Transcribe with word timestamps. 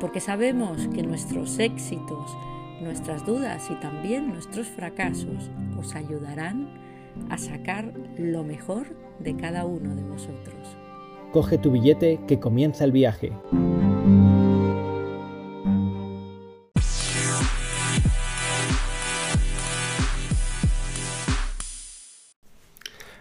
porque 0.00 0.20
sabemos 0.20 0.88
que 0.94 1.02
nuestros 1.02 1.58
éxitos, 1.58 2.36
nuestras 2.80 3.26
dudas 3.26 3.68
y 3.70 3.74
también 3.76 4.28
nuestros 4.28 4.68
fracasos 4.68 5.50
os 5.78 5.94
ayudarán 5.94 6.68
a 7.30 7.38
sacar 7.38 7.92
lo 8.16 8.44
mejor 8.44 8.86
de 9.18 9.36
cada 9.36 9.64
uno 9.64 9.94
de 9.94 10.02
vosotros. 10.02 10.76
Coge 11.32 11.58
tu 11.58 11.72
billete 11.72 12.20
que 12.26 12.38
comienza 12.38 12.84
el 12.84 12.92
viaje. 12.92 13.32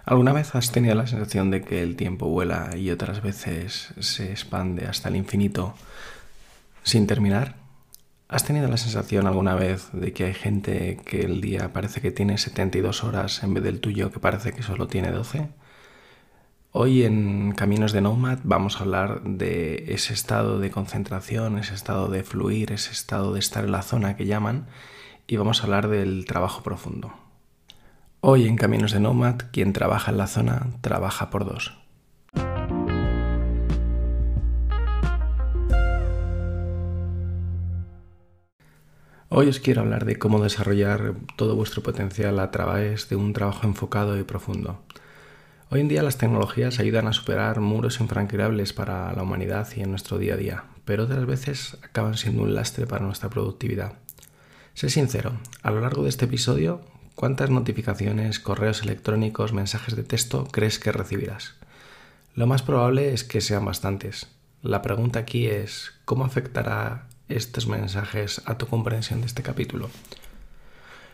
¿Alguna 0.05 0.31
vez 0.31 0.55
has 0.55 0.71
tenido 0.71 0.95
la 0.95 1.05
sensación 1.05 1.51
de 1.51 1.63
que 1.63 1.83
el 1.83 1.97
tiempo 1.97 2.29
vuela 2.29 2.77
y 2.77 2.91
otras 2.91 3.21
veces 3.21 3.93
se 3.99 4.31
expande 4.31 4.85
hasta 4.85 5.09
el 5.09 5.17
infinito 5.17 5.73
sin 6.87 7.05
terminar, 7.05 7.55
¿has 8.29 8.45
tenido 8.45 8.69
la 8.69 8.77
sensación 8.77 9.27
alguna 9.27 9.55
vez 9.55 9.89
de 9.91 10.13
que 10.13 10.23
hay 10.23 10.33
gente 10.33 11.01
que 11.05 11.19
el 11.19 11.41
día 11.41 11.73
parece 11.73 11.99
que 11.99 12.11
tiene 12.11 12.37
72 12.37 13.03
horas 13.03 13.43
en 13.43 13.53
vez 13.53 13.61
del 13.61 13.81
tuyo 13.81 14.09
que 14.09 14.21
parece 14.21 14.53
que 14.53 14.63
solo 14.63 14.87
tiene 14.87 15.11
12? 15.11 15.49
Hoy 16.71 17.03
en 17.03 17.51
Caminos 17.51 17.91
de 17.91 17.99
Nomad 17.99 18.39
vamos 18.43 18.77
a 18.77 18.83
hablar 18.83 19.21
de 19.23 19.83
ese 19.89 20.13
estado 20.13 20.59
de 20.59 20.71
concentración, 20.71 21.57
ese 21.57 21.73
estado 21.73 22.07
de 22.07 22.23
fluir, 22.23 22.71
ese 22.71 22.93
estado 22.93 23.33
de 23.33 23.39
estar 23.39 23.65
en 23.65 23.73
la 23.73 23.81
zona 23.81 24.15
que 24.15 24.25
llaman 24.25 24.67
y 25.27 25.35
vamos 25.35 25.59
a 25.59 25.63
hablar 25.63 25.89
del 25.89 26.23
trabajo 26.23 26.63
profundo. 26.63 27.11
Hoy 28.21 28.47
en 28.47 28.55
Caminos 28.55 28.93
de 28.93 29.01
Nomad, 29.01 29.35
quien 29.51 29.73
trabaja 29.73 30.11
en 30.11 30.17
la 30.19 30.27
zona 30.27 30.67
trabaja 30.79 31.31
por 31.31 31.43
dos. 31.43 31.86
Hoy 39.39 39.49
os 39.49 39.59
quiero 39.59 39.81
hablar 39.81 40.05
de 40.05 40.17
cómo 40.17 40.41
desarrollar 40.41 41.13
todo 41.35 41.55
vuestro 41.55 41.83
potencial 41.83 42.39
a 42.39 42.49
través 42.49 43.07
de 43.07 43.15
un 43.15 43.33
trabajo 43.33 43.67
enfocado 43.67 44.17
y 44.17 44.23
profundo. 44.23 44.81
Hoy 45.69 45.81
en 45.81 45.87
día 45.87 46.01
las 46.01 46.17
tecnologías 46.17 46.79
ayudan 46.79 47.05
a 47.05 47.13
superar 47.13 47.59
muros 47.59 47.99
infranqueables 47.99 48.73
para 48.73 49.13
la 49.13 49.21
humanidad 49.21 49.67
y 49.75 49.81
en 49.81 49.91
nuestro 49.91 50.17
día 50.17 50.33
a 50.33 50.37
día, 50.37 50.63
pero 50.85 51.03
otras 51.03 51.23
veces 51.27 51.77
acaban 51.83 52.17
siendo 52.17 52.41
un 52.41 52.55
lastre 52.55 52.87
para 52.87 53.05
nuestra 53.05 53.29
productividad. 53.29 53.93
Sé 54.73 54.89
sincero, 54.89 55.33
a 55.61 55.69
lo 55.69 55.81
largo 55.81 56.01
de 56.01 56.09
este 56.09 56.25
episodio, 56.25 56.81
¿cuántas 57.13 57.51
notificaciones, 57.51 58.39
correos 58.39 58.81
electrónicos, 58.81 59.53
mensajes 59.53 59.95
de 59.95 60.01
texto 60.01 60.47
crees 60.51 60.79
que 60.79 60.91
recibirás? 60.91 61.53
Lo 62.33 62.47
más 62.47 62.63
probable 62.63 63.13
es 63.13 63.23
que 63.23 63.41
sean 63.41 63.65
bastantes. 63.65 64.29
La 64.63 64.81
pregunta 64.81 65.19
aquí 65.19 65.45
es, 65.45 65.91
¿cómo 66.05 66.25
afectará 66.25 67.06
estos 67.29 67.67
mensajes 67.67 68.41
a 68.45 68.57
tu 68.57 68.67
comprensión 68.67 69.21
de 69.21 69.27
este 69.27 69.43
capítulo. 69.43 69.89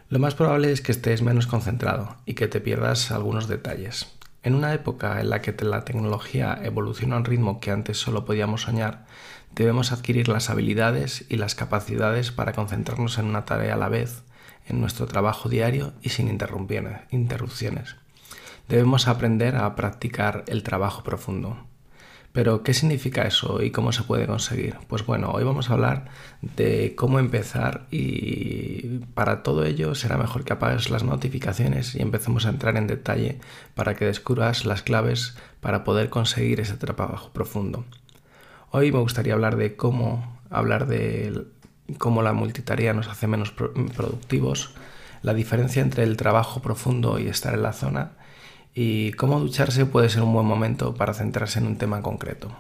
Lo 0.09 0.20
más 0.20 0.36
probable 0.36 0.71
es 0.71 0.82
que 0.82 0.92
estés 0.92 1.21
menos 1.21 1.48
concentrado 1.48 2.17
y 2.26 2.36
que 2.36 2.48
te 2.48 2.61
pierdas 2.61 3.11
algunos 3.11 3.48
detalles. 3.48 4.08
En 4.43 4.55
una 4.55 4.73
época 4.73 5.21
en 5.21 5.30
la 5.30 5.42
que 5.42 5.55
la 5.64 5.86
tecnología 5.86 6.60
evoluciona 6.61 7.15
a 7.15 7.20
un 7.20 7.26
ritmo 7.26 7.60
que 7.60 7.71
antes 7.71 7.98
solo 7.98 8.26
podíamos 8.26 8.64
soñar, 8.64 9.05
debemos 9.55 9.92
adquirir 9.92 10.27
las 10.27 10.49
habilidades 10.49 11.26
y 11.30 11.37
las 11.37 11.55
capacidades 11.55 12.32
para 12.32 12.54
concentrarnos 12.54 13.17
en 13.17 13.26
una 13.26 13.45
tarea 13.45 13.76
a 13.76 13.77
la 13.77 13.89
vez, 13.89 14.23
en 14.67 14.82
nuestro 14.82 15.05
trabajo 15.05 15.49
diario 15.49 15.93
y 16.02 16.10
sin 16.10 16.27
interrupciones. 16.27 17.95
Debemos 18.67 19.08
aprender 19.08 19.55
a 19.55 19.76
practicar 19.76 20.43
el 20.48 20.64
trabajo 20.64 21.04
profundo. 21.04 21.66
Pero, 22.33 22.64
¿qué 22.64 22.73
significa 22.73 23.27
eso 23.27 23.61
y 23.61 23.70
cómo 23.70 23.92
se 23.92 24.02
puede 24.02 24.26
conseguir? 24.26 24.76
Pues 24.88 25.05
bueno, 25.05 25.30
hoy 25.30 25.44
vamos 25.44 25.70
a 25.70 25.73
hablar 25.73 26.05
de 26.42 26.95
cómo 26.95 27.20
empezar 27.20 27.86
y 27.92 28.99
para 29.14 29.44
todo 29.44 29.64
ello 29.66 29.94
será 29.94 30.17
mejor 30.17 30.43
que 30.43 30.54
apagues 30.54 30.89
las 30.89 31.04
notificaciones 31.04 31.93
y 31.93 32.02
empecemos 32.02 32.48
a 32.48 32.49
entrar 32.49 32.76
en 32.76 32.88
detalle 32.88 33.39
para 33.76 33.93
que 33.93 34.05
descubras 34.05 34.66
las 34.66 34.82
claves 34.82 35.38
para 35.61 35.83
poder 35.83 36.10
conseguir 36.10 36.60
ese 36.60 36.76
trabajo 36.76 37.30
profundo. 37.30 37.86
Hoy 38.72 38.92
me 38.92 38.99
gustaría 38.99 39.36
hablar 39.36 39.55
de 39.55 39.76
cómo 39.76 40.42
hablar 40.49 40.88
de 40.88 41.45
cómo 41.99 42.23
la 42.23 42.33
multitarea 42.33 42.93
nos 42.93 43.10
hace 43.10 43.27
menos 43.27 43.52
productivos, 43.52 44.73
la 45.22 45.36
diferencia 45.36 45.83
entre 45.83 46.02
el 46.04 46.17
trabajo 46.17 46.64
profundo 46.64 47.20
y 47.20 47.27
estar 47.27 47.54
en 47.54 47.61
la 47.61 47.73
zona 47.73 48.14
y 48.73 49.11
cómo 49.14 49.39
ducharse 49.39 49.86
puede 49.86 50.10
ser 50.10 50.23
un 50.23 50.34
buen 50.34 50.45
momento 50.45 50.95
para 50.95 51.14
centrarse 51.14 51.60
en 51.60 51.67
un 51.67 51.78
tema 51.78 52.02
concreto. 52.02 52.52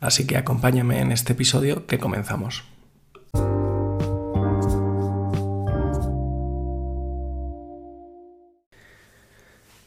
Así 0.00 0.26
que 0.26 0.36
acompáñame 0.36 1.00
en 1.00 1.12
este 1.12 1.32
episodio 1.32 1.86
que 1.86 1.98
comenzamos. 1.98 2.64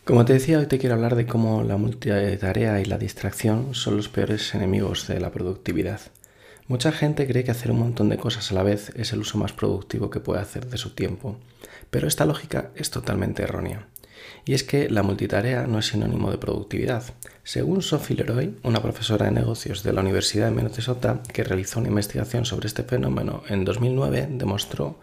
Como 0.10 0.26
te 0.26 0.34
decía, 0.34 0.58
hoy 0.58 0.66
te 0.66 0.80
quiero 0.80 0.96
hablar 0.96 1.16
de 1.16 1.28
cómo 1.28 1.62
la 1.62 1.78
multitarea 1.78 2.82
y 2.82 2.86
la 2.86 2.98
distracción 2.98 3.76
son 3.76 3.96
los 3.96 4.10
peores 4.10 4.56
enemigos 4.56 5.08
de 5.08 5.20
la 5.20 5.30
productividad. 5.30 6.02
Mucha 6.68 6.92
gente 6.92 7.28
cree 7.28 7.44
que 7.44 7.52
hacer 7.52 7.70
un 7.70 7.80
montón 7.80 8.10
de 8.10 8.18
cosas 8.18 8.52
a 8.52 8.56
la 8.56 8.64
vez 8.64 8.92
es 8.96 9.14
el 9.14 9.20
uso 9.20 9.38
más 9.38 9.54
productivo 9.54 10.10
que 10.10 10.20
puede 10.20 10.42
hacer 10.42 10.66
de 10.66 10.78
su 10.78 10.96
tiempo, 10.96 11.38
pero 11.92 12.08
esta 12.08 12.26
lógica 12.26 12.72
es 12.76 12.90
totalmente 12.90 13.44
errónea. 13.44 13.88
Y 14.46 14.54
es 14.54 14.64
que 14.64 14.90
la 14.90 15.04
multitarea 15.04 15.68
no 15.68 15.80
es 15.80 15.88
sinónimo 15.88 16.32
de 16.32 16.38
productividad. 16.38 17.04
Según 17.44 17.82
Sophie 17.82 18.18
Leroy, 18.18 18.56
una 18.64 18.82
profesora 18.82 19.26
de 19.26 19.32
negocios 19.32 19.84
de 19.84 19.94
la 19.94 20.02
Universidad 20.02 20.46
de 20.46 20.56
Minnesota 20.56 21.22
que 21.34 21.44
realizó 21.44 21.80
una 21.80 21.90
investigación 21.90 22.46
sobre 22.46 22.68
este 22.68 22.84
fenómeno 22.84 23.44
en 23.48 23.66
2009, 23.66 24.28
demostró 24.32 25.00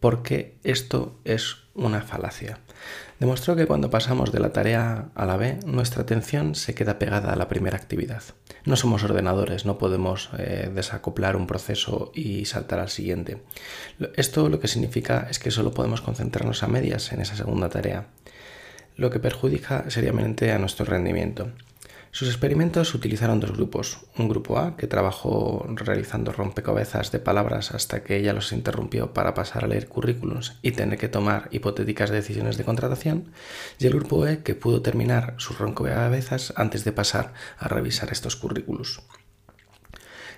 por 0.00 0.22
qué 0.22 0.56
esto 0.62 1.18
es 1.24 1.56
una 1.74 2.02
falacia. 2.02 2.60
Demostró 3.18 3.56
que 3.56 3.66
cuando 3.66 3.90
pasamos 3.90 4.30
de 4.30 4.38
la 4.38 4.52
tarea 4.52 5.08
a 5.14 5.26
la 5.26 5.36
B, 5.36 5.58
nuestra 5.66 6.02
atención 6.02 6.54
se 6.54 6.74
queda 6.74 6.98
pegada 6.98 7.32
a 7.32 7.36
la 7.36 7.48
primera 7.48 7.76
actividad. 7.76 8.22
No 8.64 8.76
somos 8.76 9.02
ordenadores, 9.02 9.64
no 9.64 9.78
podemos 9.78 10.30
eh, 10.38 10.70
desacoplar 10.72 11.34
un 11.34 11.46
proceso 11.46 12.12
y 12.14 12.44
saltar 12.44 12.78
al 12.78 12.90
siguiente. 12.90 13.42
Esto 14.14 14.48
lo 14.48 14.60
que 14.60 14.68
significa 14.68 15.26
es 15.30 15.38
que 15.38 15.50
solo 15.50 15.72
podemos 15.72 16.00
concentrarnos 16.00 16.62
a 16.62 16.68
medias 16.68 17.12
en 17.12 17.20
esa 17.20 17.34
segunda 17.34 17.68
tarea 17.68 18.06
lo 18.98 19.08
que 19.10 19.20
perjudica 19.20 19.88
seriamente 19.88 20.52
a 20.52 20.58
nuestro 20.58 20.84
rendimiento. 20.84 21.52
Sus 22.10 22.28
experimentos 22.28 22.94
utilizaron 22.94 23.38
dos 23.38 23.52
grupos. 23.52 24.00
Un 24.16 24.28
grupo 24.28 24.58
A, 24.58 24.76
que 24.76 24.86
trabajó 24.86 25.64
realizando 25.68 26.32
rompecabezas 26.32 27.12
de 27.12 27.18
palabras 27.18 27.72
hasta 27.72 28.02
que 28.02 28.16
ella 28.16 28.32
los 28.32 28.52
interrumpió 28.52 29.12
para 29.12 29.34
pasar 29.34 29.64
a 29.64 29.68
leer 29.68 29.88
currículums 29.88 30.56
y 30.62 30.72
tener 30.72 30.98
que 30.98 31.08
tomar 31.08 31.48
hipotéticas 31.52 32.10
decisiones 32.10 32.56
de 32.56 32.64
contratación, 32.64 33.30
y 33.78 33.86
el 33.86 33.94
grupo 33.94 34.20
B, 34.20 34.42
que 34.42 34.54
pudo 34.54 34.82
terminar 34.82 35.34
sus 35.36 35.58
rompecabezas 35.58 36.52
antes 36.56 36.84
de 36.84 36.92
pasar 36.92 37.34
a 37.58 37.68
revisar 37.68 38.10
estos 38.10 38.36
currículos. 38.36 39.02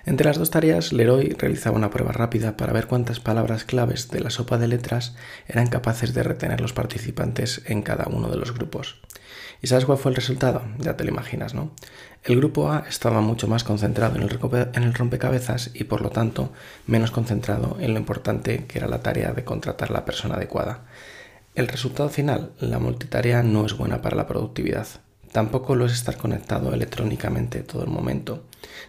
Entre 0.05 0.25
las 0.25 0.37
dos 0.37 0.49
tareas, 0.49 0.93
Leroy 0.93 1.35
realizaba 1.37 1.77
una 1.77 1.91
prueba 1.91 2.11
rápida 2.11 2.57
para 2.57 2.73
ver 2.73 2.87
cuántas 2.87 3.19
palabras 3.19 3.65
claves 3.65 4.09
de 4.09 4.19
la 4.19 4.31
sopa 4.31 4.57
de 4.57 4.67
letras 4.67 5.15
eran 5.47 5.67
capaces 5.67 6.13
de 6.13 6.23
retener 6.23 6.59
los 6.59 6.73
participantes 6.73 7.61
en 7.65 7.83
cada 7.83 8.07
uno 8.07 8.29
de 8.29 8.37
los 8.37 8.53
grupos. 8.53 8.99
¿Y 9.61 9.67
sabes 9.67 9.85
cuál 9.85 9.99
fue 9.99 10.09
el 10.09 10.15
resultado? 10.15 10.63
Ya 10.79 10.97
te 10.97 11.03
lo 11.03 11.11
imaginas, 11.11 11.53
¿no? 11.53 11.71
El 12.23 12.37
grupo 12.37 12.71
A 12.71 12.85
estaba 12.89 13.21
mucho 13.21 13.47
más 13.47 13.63
concentrado 13.63 14.15
en 14.15 14.23
el, 14.83 14.93
rompecabezas 14.93 15.69
y 15.73 15.83
por 15.83 16.01
lo 16.01 16.09
tanto 16.09 16.51
menos 16.87 17.11
concentrado 17.11 17.77
en 17.79 17.93
lo 17.93 17.99
importante 17.99 18.65
que 18.65 18.79
era 18.79 18.87
la 18.87 19.03
tarea 19.03 19.33
de 19.33 19.43
contratar 19.43 19.91
la 19.91 20.03
persona 20.03 20.35
adecuada. 20.35 20.85
El 21.53 21.67
resultado 21.67 22.09
final, 22.09 22.51
la 22.59 22.79
multitarea 22.79 23.43
no 23.43 23.65
es 23.65 23.77
buena 23.77 24.01
para 24.01 24.15
la 24.15 24.27
productividad. 24.27 24.87
Tampoco 25.31 25.75
lo 25.75 25.85
es 25.85 25.93
estar 25.93 26.17
conectado 26.17 26.73
electrónicamente 26.73 27.61
todo 27.61 27.83
el 27.83 27.89
momento. 27.89 28.43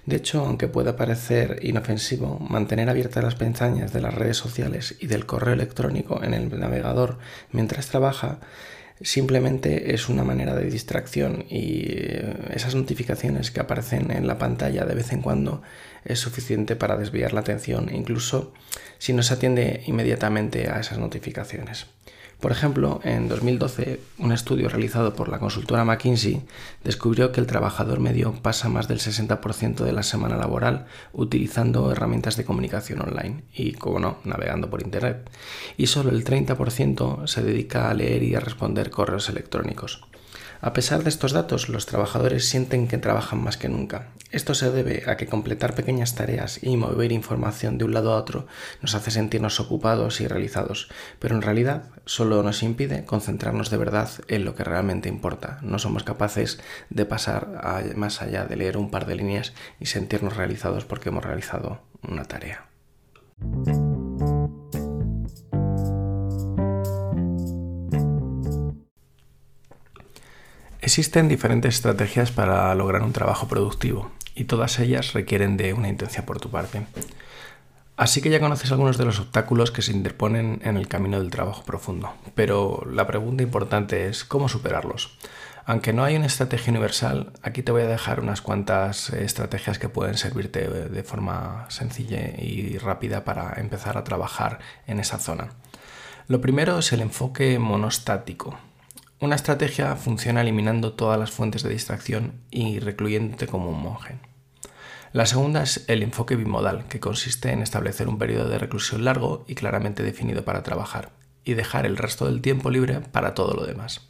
De 0.07 0.17
hecho, 0.17 0.45
aunque 0.45 0.69
pueda 0.69 0.97
parecer 0.97 1.61
inofensivo, 1.63 2.39
mantener 2.39 2.89
abiertas 2.89 3.25
las 3.25 3.35
pestañas 3.35 3.93
de 3.93 4.01
las 4.01 4.15
redes 4.15 4.37
sociales 4.37 4.97
y 5.01 5.07
del 5.07 5.27
correo 5.27 5.55
electrónico 5.55 6.23
en 6.23 6.35
el 6.35 6.59
navegador 6.59 7.19
mientras 7.53 7.89
trabaja 7.89 8.41
simplemente 9.03 9.95
es 9.95 10.09
una 10.09 10.25
manera 10.25 10.55
de 10.55 10.71
distracción 10.71 11.45
y 11.49 11.85
eh, 11.89 12.35
esas 12.55 12.75
notificaciones 12.75 13.51
que 13.51 13.61
aparecen 13.61 14.11
en 14.11 14.27
la 14.27 14.39
pantalla 14.39 14.85
de 14.85 14.95
vez 14.95 15.13
en 15.13 15.23
cuando 15.23 15.63
es 16.05 16.19
suficiente 16.19 16.77
para 16.77 16.97
desviar 16.97 17.33
la 17.33 17.41
atención, 17.41 17.91
incluso 17.93 18.53
si 18.99 19.13
no 19.13 19.23
se 19.23 19.35
atiende 19.35 19.83
inmediatamente 19.87 20.69
a 20.69 20.81
esas 20.81 20.99
notificaciones. 20.99 21.87
Por 22.43 22.51
ejemplo, 22.51 23.01
en 23.05 23.29
2012, 23.29 24.01
un 24.19 24.33
estudio 24.33 24.69
realizado 24.69 25.15
por 25.15 25.29
la 25.29 25.39
consultora 25.39 25.85
McKinsey 25.85 26.43
descubrió 26.83 27.31
que 27.31 27.41
el 27.41 27.47
trabajador 27.47 28.01
medio 28.01 28.33
pasa 28.33 28.69
más 28.69 28.89
del 28.89 28.99
60% 28.99 29.85
de 29.85 29.93
la 29.93 30.03
semana 30.03 30.37
laboral 30.37 30.87
utilizando 31.13 31.93
herramientas 31.93 32.37
de 32.37 32.45
comunicación 32.45 33.01
online 33.01 33.45
y, 33.55 33.75
como 33.75 34.01
no, 34.01 34.17
navegando 34.25 34.69
por 34.69 34.83
Internet. 34.83 35.31
Y 35.77 35.87
solo 35.87 36.11
el 36.11 36.25
30% 36.25 37.29
se 37.29 37.45
dedica 37.45 37.89
a 37.89 37.95
leer 37.95 38.25
y 38.25 38.35
a 38.35 38.41
responder 38.41 38.91
correos 38.91 39.29
electrónicos. 39.29 40.03
A 40.65 40.73
pesar 40.75 41.03
de 41.03 41.09
estos 41.09 41.33
datos, 41.33 41.69
los 41.69 41.87
trabajadores 41.87 42.49
sienten 42.49 42.87
que 42.87 42.97
trabajan 42.97 43.43
más 43.43 43.57
que 43.57 43.69
nunca. 43.69 44.13
Esto 44.31 44.55
se 44.55 44.71
debe 44.71 45.03
a 45.11 45.17
que 45.17 45.27
completar 45.27 45.75
pequeñas 45.75 46.15
tareas 46.15 46.63
y 46.63 46.77
mover 46.77 47.11
información 47.11 47.79
de 47.79 47.85
un 47.85 47.93
lado 47.93 48.13
a 48.13 48.17
otro 48.17 48.47
nos 48.81 48.95
hace 48.95 49.11
sentirnos 49.11 49.59
ocupados 49.59 50.21
y 50.21 50.29
realizados, 50.29 50.89
pero 51.19 51.35
en 51.35 51.43
realidad 51.43 51.91
solo 52.05 52.45
nos 52.45 52.63
impide 52.63 53.05
concentrarnos 53.05 53.71
de 53.71 53.77
verdad 53.77 54.09
en 54.29 54.45
lo 54.45 54.55
que 54.55 54.63
realmente 54.63 55.09
importa. 55.09 55.59
No 55.63 55.81
somos 55.81 56.05
capaces 56.05 56.61
de 56.91 57.07
pasar 57.07 57.49
más 57.97 58.23
allá 58.23 58.45
de 58.45 58.55
leer 58.55 58.77
un 58.77 58.93
par 58.93 59.07
de 59.07 59.17
líneas 59.17 59.55
y 59.81 59.87
sentirnos 59.87 60.37
realizados 60.37 60.85
porque 60.85 61.09
hemos 61.09 61.25
realizado 61.25 61.83
una 62.03 62.25
tarea. 62.25 62.69
Existen 70.83 71.29
diferentes 71.29 71.77
estrategias 71.77 72.33
para 72.33 72.75
lograr 72.75 73.05
un 73.05 73.13
trabajo 73.13 73.47
productivo 73.47 74.11
y 74.35 74.45
todas 74.45 74.81
ellas 74.81 75.13
requieren 75.13 75.57
de 75.57 75.75
una 75.75 75.89
intención 75.89 76.27
por 76.27 76.41
tu 76.41 76.51
parte. 76.51 76.85
Así 77.97 78.21
que 78.21 78.31
ya 78.31 78.41
conoces 78.41 78.73
algunos 78.73 78.99
de 78.99 79.05
los 79.05 79.21
obstáculos 79.21 79.71
que 79.71 79.81
se 79.81 79.93
interponen 79.93 80.61
en 80.65 80.77
el 80.77 80.89
camino 80.89 81.21
del 81.21 81.31
trabajo 81.31 81.63
profundo, 81.63 82.13
pero 82.35 82.85
la 82.91 83.07
pregunta 83.07 83.45
importante 83.45 84.09
es 84.09 84.25
cómo 84.25 84.49
superarlos. 84.49 85.17
Aunque 85.67 85.93
no 85.93 86.03
hay 86.03 86.17
una 86.17 86.27
estrategia 86.27 86.73
universal, 86.73 87.33
aquí 87.43 87.63
te 87.63 87.71
voy 87.71 87.83
a 87.83 87.87
dejar 87.87 88.19
unas 88.19 88.43
cuantas 88.43 89.11
estrategias 89.11 89.79
que 89.79 89.89
pueden 89.89 90.17
servirte 90.17 90.69
de 90.69 91.03
forma 91.05 91.67
sencilla 91.69 92.19
y 92.37 92.77
rápida 92.79 93.23
para 93.23 93.55
empezar 93.61 93.97
a 93.97 94.03
trabajar 94.03 94.59
en 94.89 94.99
esa 94.99 95.19
zona. 95.19 95.51
Lo 96.27 96.41
primero 96.41 96.81
es 96.81 96.93
el 96.93 97.03
enfoque 97.03 97.61
monostático. 97.61 98.59
Una 99.23 99.37
estrategia 99.37 99.95
funciona 99.95 100.41
eliminando 100.41 100.95
todas 100.95 101.17
las 101.17 101.31
fuentes 101.31 101.63
de 101.63 101.71
distracción 101.71 102.41
y 102.51 102.81
recluyéndote 102.81 103.47
como 103.47 103.71
un 103.71 103.81
monje. 103.81 104.19
La 105.13 105.27
segunda 105.27 105.63
es 105.63 105.85
el 105.87 106.03
enfoque 106.03 106.35
bimodal, 106.35 106.89
que 106.89 106.99
consiste 106.99 107.53
en 107.53 107.63
establecer 107.63 108.09
un 108.09 108.19
periodo 108.19 108.49
de 108.49 108.59
reclusión 108.59 109.05
largo 109.05 109.45
y 109.47 109.55
claramente 109.55 110.03
definido 110.03 110.45
para 110.45 110.65
trabajar, 110.65 111.11
y 111.45 111.55
dejar 111.55 111.87
el 111.87 111.99
resto 111.99 112.27
del 112.27 112.41
tiempo 112.41 112.69
libre 112.69 112.99
para 112.99 113.33
todo 113.33 113.55
lo 113.55 113.65
demás. 113.65 114.09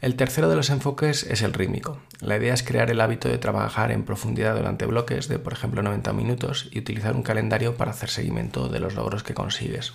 El 0.00 0.14
tercero 0.14 0.48
de 0.48 0.54
los 0.54 0.70
enfoques 0.70 1.24
es 1.24 1.42
el 1.42 1.52
rítmico. 1.52 2.00
La 2.20 2.36
idea 2.36 2.54
es 2.54 2.62
crear 2.62 2.88
el 2.92 3.00
hábito 3.00 3.28
de 3.28 3.38
trabajar 3.38 3.90
en 3.90 4.04
profundidad 4.04 4.54
durante 4.54 4.86
bloques 4.86 5.26
de, 5.26 5.40
por 5.40 5.54
ejemplo, 5.54 5.82
90 5.82 6.12
minutos 6.12 6.68
y 6.70 6.78
utilizar 6.78 7.16
un 7.16 7.24
calendario 7.24 7.76
para 7.76 7.90
hacer 7.90 8.10
seguimiento 8.10 8.68
de 8.68 8.78
los 8.78 8.94
logros 8.94 9.24
que 9.24 9.34
consigues. 9.34 9.92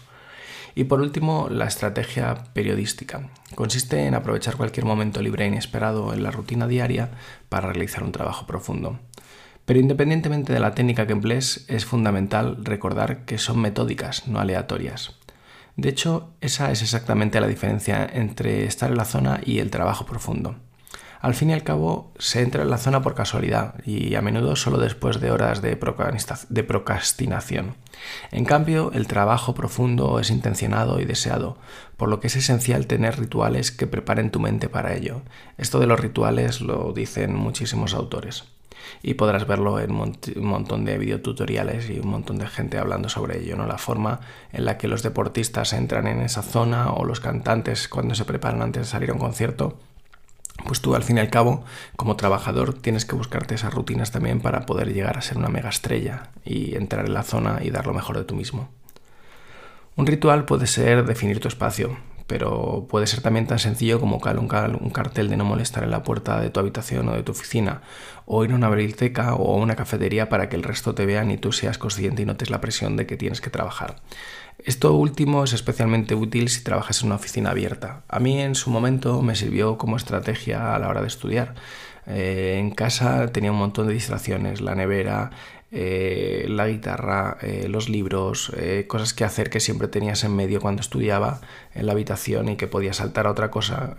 Y 0.75 0.83
por 0.83 1.00
último, 1.00 1.48
la 1.50 1.66
estrategia 1.66 2.36
periodística. 2.54 3.30
Consiste 3.56 4.06
en 4.06 4.13
aprovechar 4.13 4.57
cualquier 4.57 4.86
momento 4.86 5.22
libre 5.22 5.45
e 5.45 5.48
inesperado 5.48 6.13
en 6.13 6.22
la 6.22 6.31
rutina 6.31 6.68
diaria 6.68 7.12
para 7.48 7.72
realizar 7.72 8.04
un 8.04 8.12
trabajo 8.12 8.45
profundo. 8.45 9.00
Pero 9.66 9.80
independientemente 9.80 10.51
de 10.51 10.60
la 10.60 10.75
técnica 10.75 11.07
que 11.07 11.13
emplees, 11.13 11.66
es 11.69 11.86
fundamental 11.86 12.57
recordar 12.63 13.24
que 13.24 13.38
son 13.38 13.62
metódicas, 13.62 14.27
no 14.27 14.39
aleatorias. 14.39 15.16
De 15.77 15.89
hecho, 15.89 16.33
esa 16.42 16.72
es 16.72 16.81
exactamente 16.81 17.39
la 17.39 17.48
diferencia 17.48 18.06
entre 18.06 18.66
estar 18.66 18.92
en 18.92 18.98
la 18.98 19.06
zona 19.06 19.39
y 19.44 19.60
el 19.60 19.72
trabajo 19.72 20.06
profundo. 20.06 20.56
Al 21.21 21.33
fin 21.33 21.50
y 21.50 21.53
al 21.53 21.63
cabo, 21.63 22.12
se 22.17 22.41
entra 22.41 22.63
en 22.63 22.69
la 22.69 22.77
zona 22.77 23.01
por 23.01 23.15
casualidad 23.15 23.75
y 23.85 24.15
a 24.15 24.21
menudo 24.21 24.56
solo 24.56 24.77
después 24.77 25.19
de 25.19 25.31
horas 25.31 25.62
de, 25.62 25.75
procrastinación. 25.75 27.75
En 28.31 28.45
cambio, 28.45 28.91
el 28.94 29.07
trabajo 29.07 29.53
profundo 29.53 30.19
es 30.19 30.29
intencionado 30.29 31.00
y 31.00 31.06
deseado, 31.06 31.57
por 31.97 32.09
lo 32.09 32.19
que 32.19 32.27
es 32.27 32.35
esencial 32.35 32.88
tener 32.88 33.19
rituales 33.19 33.71
que 33.71 33.88
preparen 33.88 34.31
tu 34.31 34.39
mente 34.39 34.69
para 34.69 34.94
ello. 34.94 35.21
Esto 35.57 35.79
de 35.79 35.88
los 35.88 36.00
rituales 36.00 36.62
lo 36.62 36.94
dicen 36.94 37.35
muchísimos 37.35 37.94
autores 37.94 38.45
y 39.01 39.15
podrás 39.15 39.47
verlo 39.47 39.79
en 39.79 39.91
un 39.91 40.17
montón 40.35 40.85
de 40.85 40.97
videotutoriales 40.97 41.89
y 41.89 42.00
un 42.00 42.07
montón 42.07 42.38
de 42.38 42.47
gente 42.47 42.77
hablando 42.77 43.09
sobre 43.09 43.41
ello, 43.41 43.56
¿no? 43.56 43.65
La 43.65 43.77
forma 43.77 44.19
en 44.51 44.65
la 44.65 44.77
que 44.77 44.88
los 44.88 45.03
deportistas 45.03 45.73
entran 45.73 46.07
en 46.07 46.21
esa 46.21 46.44
zona 46.44 46.91
o 46.91 47.06
los 47.06 47.19
cantantes 47.19 47.88
cuando 47.88 48.15
se 48.15 48.25
preparan 48.25 48.62
antes 48.62 48.83
de 48.83 48.88
salir 48.88 49.09
a 49.09 49.13
un 49.13 49.19
concierto 49.19 49.77
pues 50.63 50.81
tú 50.81 50.96
al 50.96 51.04
fin 51.04 51.18
y 51.18 51.19
al 51.19 51.30
cabo, 51.30 51.63
como 51.96 52.16
trabajador, 52.16 52.74
tienes 52.74 53.06
que 53.06 53.16
buscarte 53.16 53.56
esas 53.56 53.74
rutinas 53.74 54.12
también 54.12 54.40
para 54.40 54.66
poder 54.66 54.94
llegar 54.94 55.18
a 55.18 55.22
ser 55.22 55.38
una 55.38 55.50
mega 55.50 55.69
estrella 55.69 56.30
y 56.44 56.75
entrar 56.75 57.06
en 57.06 57.13
la 57.13 57.24
zona 57.24 57.60
y 57.62 57.69
dar 57.69 57.88
lo 57.88 57.94
mejor 57.94 58.18
de 58.18 58.24
tú 58.24 58.36
mismo. 58.36 58.69
Un 59.96 60.07
ritual 60.07 60.46
puede 60.46 60.68
ser 60.68 61.06
definir 61.06 61.40
tu 61.40 61.48
espacio, 61.48 61.98
pero 62.27 62.88
puede 62.89 63.07
ser 63.07 63.22
también 63.22 63.48
tan 63.48 63.60
sencillo 63.60 64.00
como 64.00 64.19
calar 64.19 64.39
un, 64.39 64.89
cartel 64.89 65.30
de 65.30 65.38
no 65.38 65.45
molestar 65.45 65.83
en 65.83 65.92
la 65.92 66.04
puerta 66.04 66.39
de 66.39 66.50
tu 66.50 66.60
habitación 66.60 67.07
o 67.10 67.13
de 67.13 67.24
tu 67.24 67.31
oficina, 67.31 67.81
o 68.25 68.44
ir 68.44 68.51
a 68.51 68.56
una 68.56 68.69
biblioteca 68.69 69.36
o 69.36 69.54
a 69.54 69.62
una 69.62 69.75
cafetería 69.75 70.30
para 70.30 70.50
que 70.50 70.56
el 70.56 70.63
resto 70.63 70.95
te 70.95 71.06
vean 71.06 71.31
y 71.31 71.38
tú 71.38 71.51
seas 71.51 71.77
consciente 71.77 72.24
y 72.24 72.25
notes 72.25 72.50
la 72.50 72.62
presión 72.62 72.98
de 72.98 73.06
que 73.06 73.18
tienes 73.18 73.42
que 73.42 73.50
trabajar. 73.50 73.98
Esto 74.57 74.94
último 74.94 75.44
es 75.44 75.54
especialmente 75.54 76.16
útil 76.16 76.50
si 76.50 76.63
trabajas 76.63 77.01
en 77.01 77.07
una 77.07 77.16
oficina 77.16 77.51
abierta. 77.51 78.04
A 78.07 78.19
mí 78.19 78.39
en 78.42 78.56
su 78.56 78.69
momento 78.72 79.22
me 79.22 79.36
sirvió 79.36 79.77
como 79.77 79.98
estrategia 79.98 80.74
a 80.74 80.80
la 80.80 80.88
hora 80.89 81.01
de 81.01 81.07
estudiar. 81.07 81.56
Eh, 82.07 82.57
en 82.60 82.72
casa 82.72 83.31
tenía 83.31 83.51
un 83.51 83.57
montón 83.57 83.88
de 83.88 83.94
distracciones, 83.94 84.62
la 84.62 84.75
nevera, 84.75 85.31
eh, 85.77 86.45
la 86.48 86.68
guitarra, 86.69 87.38
eh, 87.42 87.68
los 87.68 87.89
libros, 87.89 88.51
cosas 88.88 89.13
que 89.13 89.25
hacer 89.25 89.50
que 89.50 89.60
siempre 89.60 89.89
tenías 89.89 90.24
en 90.24 90.33
medio 90.33 90.62
cuando 90.62 90.81
estudiaba 90.81 91.42
en 91.74 91.86
la 91.86 91.92
habitación 91.92 92.48
y 92.48 92.56
que 92.56 92.68
podía 92.68 92.94
saltar 92.94 93.27
a 93.27 93.31
otra 93.31 93.51
cosa. 93.51 93.98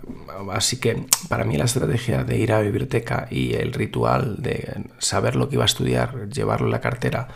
Así 0.51 0.79
que 0.79 1.05
para 1.29 1.43
mí 1.43 1.55
la 1.55 1.65
estrategia 1.65 2.23
de 2.23 2.37
ir 2.37 2.51
a 2.51 2.57
la 2.57 2.63
biblioteca 2.63 3.27
y 3.29 3.53
el 3.53 3.73
ritual 3.73 4.41
de 4.41 4.85
saber 4.97 5.35
lo 5.35 5.49
que 5.49 5.55
iba 5.55 5.65
a 5.65 5.67
estudiar, 5.67 6.29
llevarlo 6.29 6.65
en 6.65 6.71
la 6.71 6.81
cartera, 6.81 7.27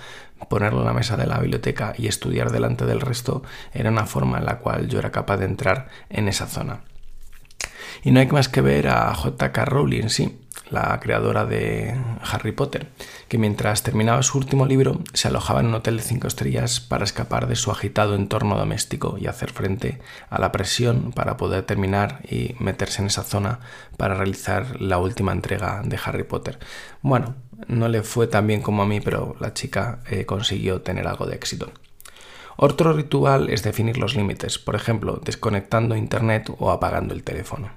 ponerlo 0.50 0.79
en 0.79 0.86
la 0.86 0.93
mesa 0.93 1.17
de 1.17 1.27
la 1.27 1.39
biblioteca 1.39 1.93
y 1.95 2.07
estudiar 2.07 2.51
delante 2.51 2.86
del 2.86 3.01
resto 3.01 3.43
era 3.74 3.91
una 3.91 4.07
forma 4.07 4.39
en 4.39 4.45
la 4.45 4.57
cual 4.57 4.88
yo 4.88 4.98
era 4.98 5.12
capaz 5.12 5.38
de 5.38 5.45
entrar 5.45 5.89
en 6.10 6.27
esa 6.27 6.48
zona. 6.48 6.81
Y 8.03 8.12
no 8.12 8.19
hay 8.19 8.27
más 8.27 8.50
que 8.50 8.62
ver 8.62 8.88
a 8.88 9.13
J.K. 9.13 9.65
Rowling, 9.65 10.10
sí, 10.10 10.40
la 10.70 11.00
creadora 11.00 11.46
de 11.46 11.96
Harry 12.22 12.51
Potter, 12.51 12.89
que 13.27 13.38
mientras 13.38 13.84
terminaba 13.84 14.24
su 14.24 14.38
último 14.38 14.65
libro 14.65 15.01
se 15.13 15.27
alojaba 15.27 15.60
en 15.60 15.67
un 15.67 15.75
hotel 15.75 15.98
de 15.98 16.03
cinco 16.03 16.27
estrellas 16.27 16.79
para 16.79 17.03
escapar 17.03 17.48
de 17.48 17.55
su 17.55 17.72
agitado 17.72 18.15
entorno 18.15 18.58
doméstico 18.58 19.17
y 19.20 19.27
hacer 19.27 19.51
frente 19.51 20.00
a 20.29 20.39
la 20.39 20.51
presión 20.51 21.12
para 21.12 21.38
poder 21.38 21.63
terminar 21.63 22.22
y 22.29 22.55
meterse 22.60 23.01
en 23.01 23.08
esa 23.08 23.24
zona 23.24 23.60
para 23.98 24.15
realizar 24.15 24.79
la 24.81 24.98
última 24.98 25.31
entrega 25.31 25.81
de 25.84 26.00
Harry 26.03 26.24
Potter. 26.24 26.60
Bueno, 27.01 27.36
no 27.67 27.88
le 27.88 28.03
fue 28.03 28.27
tan 28.27 28.48
bien 28.48 28.62
como 28.62 28.84
a 28.84 28.88
mí, 28.88 29.01
pero 29.01 29.36
la 29.39 29.53
chica 29.53 30.00
eh, 30.10 30.25
consiguió 30.25 30.81
tener 30.81 31.08
algo 31.08 31.25
de 31.25 31.36
éxito. 31.36 31.72
Otro 32.58 32.93
ritual 32.93 33.50
es 33.50 33.63
definir 33.63 33.98
los 33.98 34.15
límites, 34.15 34.60
por 34.60 34.75
ejemplo, 34.75 35.20
desconectando 35.24 35.96
Internet 35.96 36.51
o 36.60 36.70
apagando 36.72 37.13
el 37.13 37.24
teléfono. 37.24 37.72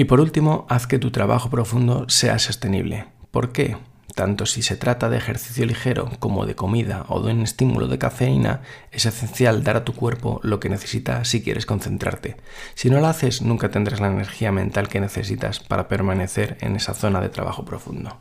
Y 0.00 0.06
por 0.06 0.18
último, 0.18 0.64
haz 0.70 0.86
que 0.86 0.98
tu 0.98 1.10
trabajo 1.10 1.50
profundo 1.50 2.08
sea 2.08 2.38
sostenible. 2.38 3.04
¿Por 3.30 3.52
qué? 3.52 3.76
Tanto 4.14 4.46
si 4.46 4.62
se 4.62 4.74
trata 4.74 5.10
de 5.10 5.18
ejercicio 5.18 5.66
ligero 5.66 6.10
como 6.20 6.46
de 6.46 6.54
comida 6.54 7.04
o 7.08 7.20
de 7.20 7.34
un 7.34 7.42
estímulo 7.42 7.86
de 7.86 7.98
cafeína, 7.98 8.62
es 8.92 9.04
esencial 9.04 9.62
dar 9.62 9.76
a 9.76 9.84
tu 9.84 9.92
cuerpo 9.92 10.40
lo 10.42 10.58
que 10.58 10.70
necesita 10.70 11.26
si 11.26 11.42
quieres 11.42 11.66
concentrarte. 11.66 12.38
Si 12.74 12.88
no 12.88 12.98
lo 12.98 13.08
haces, 13.08 13.42
nunca 13.42 13.70
tendrás 13.70 14.00
la 14.00 14.06
energía 14.06 14.52
mental 14.52 14.88
que 14.88 15.02
necesitas 15.02 15.60
para 15.60 15.86
permanecer 15.86 16.56
en 16.62 16.76
esa 16.76 16.94
zona 16.94 17.20
de 17.20 17.28
trabajo 17.28 17.66
profundo. 17.66 18.16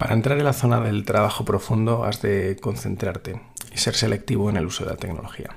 Para 0.00 0.14
entrar 0.14 0.38
en 0.38 0.44
la 0.44 0.54
zona 0.54 0.80
del 0.80 1.04
trabajo 1.04 1.44
profundo 1.44 2.04
has 2.04 2.22
de 2.22 2.56
concentrarte 2.58 3.38
y 3.70 3.76
ser 3.76 3.94
selectivo 3.94 4.48
en 4.48 4.56
el 4.56 4.64
uso 4.64 4.84
de 4.84 4.92
la 4.92 4.96
tecnología. 4.96 5.50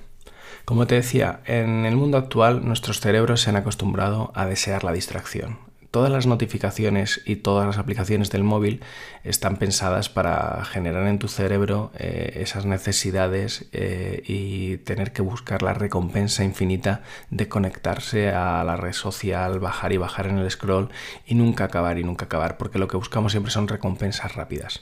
Como 0.65 0.85
te 0.85 0.95
decía, 0.95 1.39
en 1.45 1.85
el 1.85 1.95
mundo 1.95 2.17
actual 2.17 2.65
nuestros 2.65 2.99
cerebros 2.99 3.39
se 3.39 3.51
han 3.51 3.55
acostumbrado 3.55 4.33
a 4.35 4.45
desear 4.45 4.83
la 4.83 4.91
distracción. 4.91 5.59
Todas 5.93 6.11
las 6.11 6.25
notificaciones 6.25 7.21
y 7.23 7.35
todas 7.35 7.67
las 7.67 7.77
aplicaciones 7.77 8.31
del 8.31 8.43
móvil 8.43 8.81
están 9.23 9.57
pensadas 9.57 10.09
para 10.09 10.65
generar 10.65 11.05
en 11.05 11.19
tu 11.19 11.27
cerebro 11.27 11.91
eh, 11.99 12.39
esas 12.41 12.65
necesidades 12.65 13.67
eh, 13.73 14.23
y 14.25 14.77
tener 14.77 15.13
que 15.13 15.21
buscar 15.21 15.61
la 15.61 15.75
recompensa 15.75 16.43
infinita 16.43 17.03
de 17.29 17.47
conectarse 17.47 18.29
a 18.31 18.63
la 18.63 18.75
red 18.75 18.93
social, 18.93 19.59
bajar 19.59 19.93
y 19.93 19.97
bajar 19.97 20.25
en 20.25 20.39
el 20.39 20.49
scroll 20.49 20.89
y 21.27 21.35
nunca 21.35 21.65
acabar 21.65 21.99
y 21.99 22.03
nunca 22.03 22.25
acabar, 22.25 22.57
porque 22.57 22.79
lo 22.79 22.87
que 22.87 22.97
buscamos 22.97 23.33
siempre 23.33 23.51
son 23.51 23.67
recompensas 23.67 24.33
rápidas. 24.33 24.81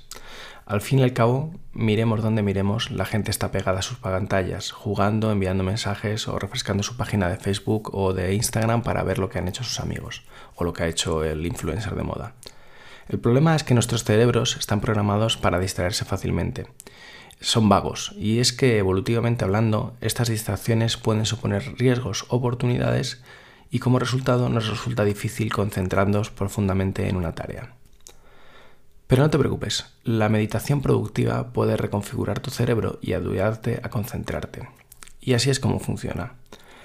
Al 0.72 0.80
fin 0.80 1.00
y 1.00 1.04
al 1.04 1.12
cabo, 1.12 1.54
miremos 1.74 2.24
donde 2.24 2.44
miremos, 2.44 2.92
la 2.92 3.04
gente 3.04 3.30
está 3.30 3.52
pegada 3.52 3.80
a 3.80 3.82
sus 3.82 3.98
pantallas, 3.98 4.72
jugando, 4.72 5.30
enviando 5.30 5.66
mensajes 5.66 6.30
o 6.30 6.40
refrescando 6.40 6.82
su 6.82 6.96
página 6.96 7.28
de 7.28 7.36
Facebook 7.36 7.94
o 7.94 8.14
de 8.14 8.34
Instagram 8.36 8.82
para 8.82 9.04
ver 9.04 9.20
lo 9.20 9.28
que 9.28 9.38
han 9.38 9.50
hecho 9.50 9.66
sus 9.66 9.82
amigos 9.82 10.24
o 10.56 10.64
lo 10.64 10.72
que 10.72 10.84
ha 10.84 10.88
hecho 10.88 11.26
el 11.26 11.46
influencer 11.46 11.94
de 11.96 12.04
moda. 12.04 12.36
El 13.10 13.20
problema 13.20 13.54
es 13.54 13.66
que 13.66 13.74
nuestros 13.74 14.06
cerebros 14.06 14.56
están 14.56 14.80
programados 14.80 15.36
para 15.36 15.60
distraerse 15.60 16.06
fácilmente. 16.06 16.68
Son 17.42 17.68
vagos 17.68 18.14
y 18.18 18.40
es 18.40 18.54
que 18.54 18.78
evolutivamente 18.78 19.44
hablando, 19.44 19.98
estas 20.00 20.30
distracciones 20.30 20.96
pueden 20.96 21.26
suponer 21.26 21.76
riesgos, 21.78 22.24
oportunidades 22.30 23.22
y 23.72 23.80
como 23.80 24.00
resultado 24.00 24.48
nos 24.48 24.70
resulta 24.70 25.04
difícil 25.04 25.52
concentrarnos 25.52 26.30
profundamente 26.30 27.10
en 27.10 27.18
una 27.18 27.36
tarea. 27.36 27.74
Pero 29.12 29.24
no 29.24 29.30
te 29.30 29.38
preocupes, 29.38 29.88
la 30.06 30.30
meditación 30.30 30.82
productiva 30.82 31.52
puede 31.52 31.76
reconfigurar 31.76 32.40
tu 32.40 32.50
cerebro 32.50 32.98
y 33.02 33.12
ayudarte 33.12 33.82
a 33.84 33.90
concentrarte. 33.90 34.70
Y 35.20 35.34
así 35.34 35.50
es 35.50 35.60
como 35.60 35.82
funciona. 35.82 36.36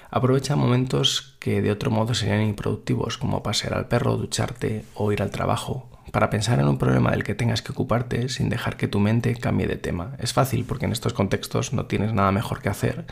Aprovecha 0.09 0.57
momentos 0.57 1.37
que 1.39 1.61
de 1.61 1.71
otro 1.71 1.89
modo 1.89 2.13
serían 2.13 2.41
improductivos, 2.41 3.17
como 3.17 3.43
pasear 3.43 3.75
al 3.75 3.87
perro, 3.87 4.17
ducharte 4.17 4.83
o 4.93 5.13
ir 5.13 5.21
al 5.21 5.31
trabajo, 5.31 5.87
para 6.17 6.31
pensar 6.31 6.59
en 6.59 6.67
un 6.67 6.79
problema 6.79 7.11
del 7.11 7.23
que 7.23 7.35
tengas 7.35 7.61
que 7.61 7.71
ocuparte 7.71 8.27
sin 8.27 8.49
dejar 8.49 8.75
que 8.75 8.87
tu 8.87 8.99
mente 8.99 9.35
cambie 9.35 9.67
de 9.67 9.75
tema. 9.75 10.15
Es 10.17 10.33
fácil 10.33 10.65
porque 10.65 10.85
en 10.85 10.91
estos 10.91 11.13
contextos 11.13 11.73
no 11.73 11.85
tienes 11.85 12.11
nada 12.11 12.31
mejor 12.31 12.59
que 12.59 12.69
hacer 12.69 13.05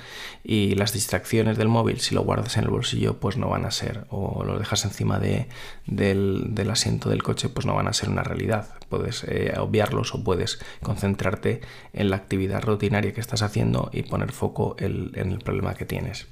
y 0.44 0.74
las 0.74 0.92
distracciones 0.92 1.56
del 1.56 1.68
móvil, 1.68 2.00
si 2.00 2.16
lo 2.16 2.24
guardas 2.24 2.58
en 2.58 2.64
el 2.64 2.72
bolsillo, 2.72 3.20
pues 3.20 3.38
no 3.38 3.48
van 3.48 3.66
a 3.66 3.70
ser, 3.70 4.08
o 4.10 4.44
lo 4.44 4.58
dejas 4.58 4.86
encima 4.86 5.20
de, 5.20 5.48
del, 5.86 6.68
asiento 6.72 7.10
del 7.10 7.22
coche, 7.22 7.48
pues 7.48 7.68
no 7.68 7.76
van 7.76 7.88
a 7.88 7.94
ser 7.94 8.10
una 8.10 8.24
realidad. 8.24 8.70
Puedes 8.90 9.24
eh, 9.26 9.54
obviarlos 9.60 10.16
o 10.16 10.24
puedes 10.24 10.58
concentrarte 10.82 11.62
en 11.94 12.10
la 12.10 12.16
actividad 12.16 12.64
rutinaria 12.64 13.14
que 13.14 13.22
estás 13.22 13.44
haciendo 13.44 13.92
y 13.94 14.02
poner 14.02 14.32
foco 14.32 14.78
en 14.80 15.14
el 15.14 15.38
problema 15.42 15.76
que 15.76 15.86
tienes. 15.86 16.26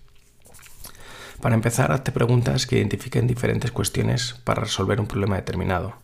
Para 1.39 1.53
empezar, 1.53 1.91
hazte 1.91 2.11
preguntas 2.11 2.65
que 2.65 2.77
identifiquen 2.77 3.27
diferentes 3.27 3.71
cuestiones 3.71 4.41
para 4.43 4.63
resolver 4.63 4.99
un 4.99 5.05
problema 5.05 5.35
determinado. 5.35 6.01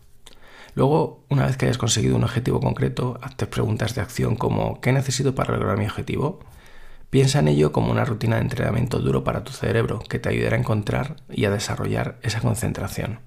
Luego, 0.74 1.24
una 1.28 1.46
vez 1.46 1.56
que 1.56 1.66
hayas 1.66 1.78
conseguido 1.78 2.16
un 2.16 2.24
objetivo 2.24 2.60
concreto, 2.60 3.18
hazte 3.22 3.46
preguntas 3.46 3.94
de 3.94 4.00
acción 4.00 4.36
como 4.36 4.80
¿qué 4.80 4.92
necesito 4.92 5.34
para 5.34 5.54
lograr 5.54 5.78
mi 5.78 5.86
objetivo? 5.86 6.40
Piensa 7.10 7.40
en 7.40 7.48
ello 7.48 7.72
como 7.72 7.90
una 7.90 8.04
rutina 8.04 8.36
de 8.36 8.42
entrenamiento 8.42 9.00
duro 9.00 9.24
para 9.24 9.42
tu 9.42 9.52
cerebro 9.52 9.98
que 10.08 10.20
te 10.20 10.28
ayudará 10.28 10.56
a 10.56 10.60
encontrar 10.60 11.16
y 11.28 11.44
a 11.44 11.50
desarrollar 11.50 12.18
esa 12.22 12.40
concentración. 12.40 13.18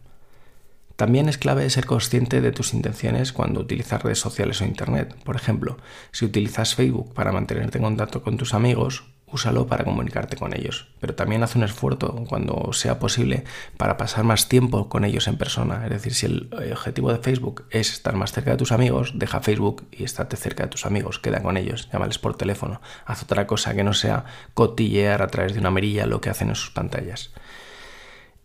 También 0.95 1.27
es 1.27 1.37
clave 1.37 1.69
ser 1.69 1.85
consciente 1.85 2.39
de 2.39 2.51
tus 2.51 2.73
intenciones 2.73 3.33
cuando 3.33 3.59
utilizas 3.59 4.03
redes 4.03 4.19
sociales 4.19 4.61
o 4.61 4.65
Internet. 4.65 5.15
Por 5.23 5.35
ejemplo, 5.35 5.77
si 6.11 6.23
utilizas 6.23 6.75
Facebook 6.75 7.13
para 7.13 7.31
mantenerte 7.31 7.79
en 7.79 7.83
contacto 7.83 8.21
con 8.21 8.37
tus 8.37 8.53
amigos, 8.53 9.03
úsalo 9.33 9.67
para 9.67 9.83
comunicarte 9.83 10.37
con 10.37 10.55
ellos, 10.55 10.87
pero 10.99 11.15
también 11.15 11.43
haz 11.43 11.55
un 11.55 11.63
esfuerzo 11.63 12.23
cuando 12.29 12.71
sea 12.71 12.99
posible 12.99 13.43
para 13.77 13.97
pasar 13.97 14.23
más 14.23 14.47
tiempo 14.47 14.89
con 14.89 15.03
ellos 15.03 15.27
en 15.27 15.37
persona. 15.37 15.83
Es 15.85 15.89
decir, 15.89 16.13
si 16.13 16.25
el 16.27 16.49
objetivo 16.71 17.11
de 17.11 17.17
Facebook 17.17 17.65
es 17.71 17.91
estar 17.91 18.15
más 18.15 18.31
cerca 18.31 18.51
de 18.51 18.57
tus 18.57 18.71
amigos, 18.71 19.13
deja 19.15 19.41
Facebook 19.41 19.87
y 19.91 20.03
estate 20.03 20.37
cerca 20.37 20.63
de 20.63 20.69
tus 20.69 20.85
amigos, 20.85 21.19
queda 21.19 21.41
con 21.41 21.57
ellos, 21.57 21.89
llámales 21.91 22.19
por 22.19 22.37
teléfono, 22.37 22.79
haz 23.05 23.23
otra 23.23 23.47
cosa 23.47 23.73
que 23.73 23.83
no 23.83 23.93
sea 23.93 24.25
cotillear 24.53 25.21
a 25.21 25.27
través 25.27 25.53
de 25.53 25.59
una 25.59 25.71
mirilla 25.71 26.05
lo 26.05 26.21
que 26.21 26.29
hacen 26.29 26.49
en 26.49 26.55
sus 26.55 26.69
pantallas. 26.69 27.31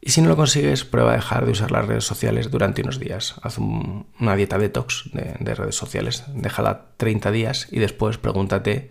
Y 0.01 0.11
si 0.11 0.23
no 0.23 0.29
lo 0.29 0.37
consigues, 0.37 0.85
prueba 0.85 1.13
a 1.13 1.17
dejar 1.17 1.45
de 1.45 1.53
usar 1.53 1.71
las 1.71 1.85
redes 1.85 2.05
sociales 2.05 2.51
durante 2.51 2.83
unos 2.83 3.01
días. 3.01 3.35
Haz 3.43 3.59
una 3.59 4.37
dieta 4.37 4.57
detox 4.57 5.11
de, 5.13 5.35
de 5.41 5.55
redes 5.55 5.75
sociales, 5.75 6.25
déjala 6.35 6.87
30 6.97 7.31
días 7.31 7.69
y 7.71 7.79
después 7.79 8.17
pregúntate 8.17 8.91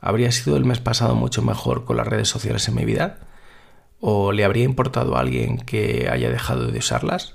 ¿Habría 0.00 0.32
sido 0.32 0.56
el 0.56 0.64
mes 0.64 0.80
pasado 0.80 1.14
mucho 1.14 1.42
mejor 1.42 1.84
con 1.84 1.96
las 1.96 2.06
redes 2.06 2.28
sociales 2.28 2.68
en 2.68 2.74
mi 2.74 2.84
vida? 2.84 3.18
¿O 4.00 4.32
le 4.32 4.44
habría 4.44 4.64
importado 4.64 5.16
a 5.16 5.20
alguien 5.20 5.58
que 5.58 6.08
haya 6.10 6.30
dejado 6.30 6.66
de 6.66 6.78
usarlas? 6.78 7.34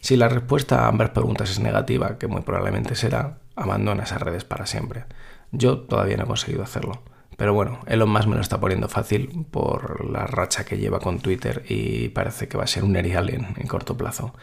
Si 0.00 0.16
la 0.16 0.28
respuesta 0.28 0.84
a 0.84 0.88
ambas 0.88 1.10
preguntas 1.10 1.50
es 1.50 1.60
negativa, 1.60 2.18
que 2.18 2.26
muy 2.26 2.42
probablemente 2.42 2.94
será, 2.94 3.38
abandona 3.56 4.02
esas 4.02 4.20
redes 4.20 4.44
para 4.44 4.66
siempre. 4.66 5.04
Yo 5.50 5.78
todavía 5.78 6.16
no 6.16 6.24
he 6.24 6.26
conseguido 6.26 6.62
hacerlo. 6.62 7.02
Pero 7.36 7.52
bueno, 7.52 7.80
Elon 7.86 8.10
Musk 8.10 8.26
me 8.26 8.36
lo 8.36 8.40
está 8.40 8.60
poniendo 8.60 8.88
fácil 8.88 9.46
por 9.50 10.08
la 10.08 10.26
racha 10.26 10.64
que 10.64 10.78
lleva 10.78 11.00
con 11.00 11.20
Twitter 11.20 11.64
y 11.68 12.08
parece 12.10 12.48
que 12.48 12.56
va 12.56 12.64
a 12.64 12.68
ser 12.68 12.84
un 12.84 12.94
erial 12.96 13.30
en, 13.30 13.66
corto 13.66 13.96
plazo. 13.96 14.34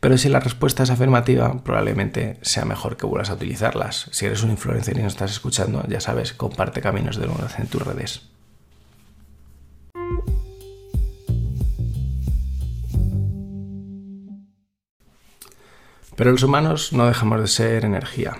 Pero 0.00 0.18
si 0.18 0.28
la 0.28 0.40
respuesta 0.40 0.82
es 0.82 0.90
afirmativa, 0.90 1.62
probablemente 1.62 2.38
sea 2.42 2.64
mejor 2.64 2.96
que 2.96 3.06
vuelvas 3.06 3.30
a 3.30 3.34
utilizarlas. 3.34 4.08
Si 4.10 4.26
eres 4.26 4.42
un 4.42 4.50
influencer 4.50 4.98
y 4.98 5.02
no 5.02 5.08
estás 5.08 5.30
escuchando, 5.30 5.84
ya 5.88 6.00
sabes, 6.00 6.32
comparte 6.32 6.80
caminos 6.80 7.16
de 7.16 7.26
luna 7.26 7.48
en 7.58 7.66
tus 7.68 7.82
redes. 7.82 8.22
Pero 16.16 16.32
los 16.32 16.42
humanos 16.42 16.92
no 16.92 17.06
dejamos 17.06 17.40
de 17.40 17.46
ser 17.48 17.84
energía 17.84 18.36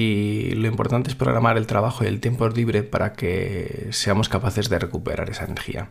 y 0.00 0.50
lo 0.50 0.68
importante 0.68 1.10
es 1.10 1.16
programar 1.16 1.56
el 1.56 1.66
trabajo 1.66 2.04
y 2.04 2.06
el 2.06 2.20
tiempo 2.20 2.48
libre 2.48 2.84
para 2.84 3.14
que 3.14 3.88
seamos 3.90 4.28
capaces 4.28 4.68
de 4.68 4.78
recuperar 4.78 5.28
esa 5.28 5.44
energía. 5.44 5.90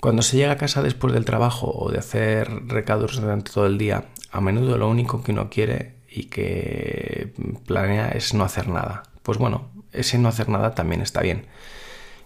Cuando 0.00 0.22
se 0.22 0.36
llega 0.36 0.50
a 0.50 0.56
casa 0.56 0.82
después 0.82 1.12
del 1.14 1.24
trabajo 1.24 1.70
o 1.70 1.92
de 1.92 2.00
hacer 2.00 2.50
recados 2.66 3.20
durante 3.20 3.52
todo 3.52 3.66
el 3.66 3.78
día, 3.78 4.06
a 4.32 4.40
menudo 4.40 4.76
lo 4.76 4.88
único 4.88 5.22
que 5.22 5.30
uno 5.30 5.50
quiere 5.50 5.94
y 6.10 6.24
que 6.24 7.32
planea 7.64 8.08
es 8.08 8.34
no 8.34 8.42
hacer 8.42 8.66
nada. 8.66 9.04
Pues 9.22 9.38
bueno, 9.38 9.70
ese 9.92 10.18
no 10.18 10.28
hacer 10.28 10.48
nada 10.48 10.74
también 10.74 11.00
está 11.00 11.20
bien. 11.20 11.46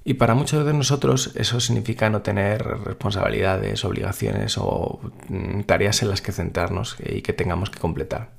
Y 0.03 0.15
para 0.15 0.35
muchos 0.35 0.65
de 0.65 0.73
nosotros 0.73 1.33
eso 1.35 1.61
significa 1.61 2.09
no 2.09 2.23
tener 2.23 2.65
responsabilidades, 2.65 3.85
obligaciones 3.85 4.57
o 4.57 4.99
mm, 5.29 5.65
tareas 5.65 6.01
en 6.01 6.09
las 6.09 6.23
que 6.23 6.33
centrarnos 6.33 6.97
y 7.05 7.21
que 7.21 7.35
tengamos 7.35 7.69
que 7.69 7.81
completar. 7.81 8.31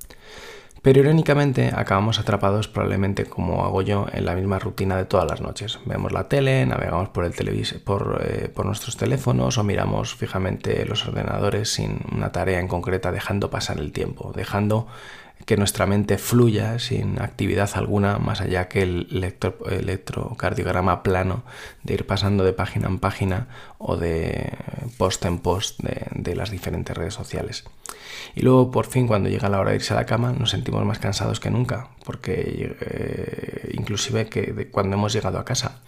Pero 0.88 1.02
irónicamente 1.02 1.74
acabamos 1.76 2.18
atrapados 2.18 2.70
probablemente 2.70 3.26
como 3.26 3.66
hago 3.66 3.82
yo 3.82 4.06
en 4.14 4.24
la 4.24 4.36
misma 4.36 4.58
rutina 4.58 4.96
de 4.96 5.04
todas 5.04 5.30
las 5.30 5.42
noches. 5.42 5.80
Vemos 5.84 6.14
la 6.14 6.30
tele, 6.30 6.66
navegamos 6.66 7.10
por, 7.10 7.26
el 7.26 7.34
por, 7.84 8.22
eh, 8.26 8.48
por 8.48 8.66
nuestros 8.66 8.96
teléfonos 8.96 9.58
o 9.58 9.66
miramos 9.66 10.16
fijamente 10.16 10.86
los 10.86 11.06
ordenadores 11.06 11.74
sin 11.74 12.00
una 12.14 12.32
tarea 12.32 12.62
en 12.62 12.70
concreta, 12.70 13.12
dejando 13.12 13.50
pasar 13.50 13.80
el 13.80 13.92
tiempo, 13.92 14.32
dejando 14.34 14.88
que 15.48 15.56
nuestra 15.56 15.86
mente 15.86 16.18
fluya 16.18 16.78
sin 16.78 17.22
actividad 17.22 17.70
alguna 17.76 18.18
más 18.18 18.42
allá 18.42 18.68
que 18.68 18.82
el 18.82 19.08
electrocardiograma 19.66 21.04
plano 21.04 21.44
de 21.84 21.94
ir 21.94 22.06
pasando 22.06 22.44
de 22.44 22.52
página 22.52 22.90
en 22.90 23.00
página 23.00 23.48
o 23.78 23.96
de 23.96 24.52
post 24.98 25.24
en 25.24 25.40
post 25.40 25.80
de, 25.80 26.36
las 26.36 26.52
diferentes 26.52 26.96
redes 26.98 27.14
sociales. 27.14 27.64
Y 28.36 28.42
luego 28.42 28.72
por 28.72 28.88
fin 28.88 29.08
cuando 29.08 29.30
llega 29.30 29.48
la 29.48 29.62
hora 29.62 29.70
de 29.70 29.78
irse 29.78 29.94
a 29.94 29.96
la 29.96 30.06
cama 30.06 30.34
nos 30.34 30.50
sentimos 30.50 30.84
más 30.84 31.00
cansados 31.00 31.40
que 31.40 31.50
nunca, 31.50 31.92
porque 32.04 32.76
eh, 32.82 33.72
inclusive 33.72 34.28
que 34.28 34.70
cuando 34.70 34.98
hemos 34.98 35.14
llegado 35.14 35.40
a 35.40 35.46
casa, 35.46 35.80